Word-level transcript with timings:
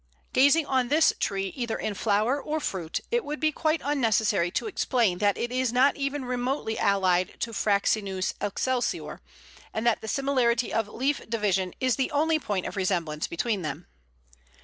Gazing 0.33 0.65
on 0.65 0.87
this 0.87 1.13
tree 1.19 1.53
either 1.55 1.77
in 1.77 1.93
flower 1.93 2.41
or 2.41 2.59
fruit, 2.59 3.01
it 3.11 3.23
would 3.23 3.39
be 3.39 3.51
quite 3.51 3.81
unnecessary 3.83 4.49
to 4.49 4.65
explain 4.65 5.19
that 5.19 5.37
it 5.37 5.51
is 5.51 5.71
not 5.71 5.95
even 5.95 6.25
remotely 6.25 6.75
allied 6.79 7.39
to 7.41 7.53
Fraxinus 7.53 8.33
excelsior, 8.41 9.21
and 9.71 9.85
that 9.85 10.01
the 10.01 10.07
similarity 10.07 10.73
of 10.73 10.87
leaf 10.87 11.21
division 11.29 11.75
is 11.79 11.97
the 11.97 12.09
only 12.09 12.39
point 12.39 12.65
of 12.65 12.75
resemblance 12.75 13.27
between 13.27 13.61
them. 13.61 13.85